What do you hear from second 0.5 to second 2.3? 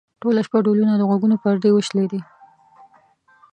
ډولونه؛ د غوږونو پردې وشلېدې.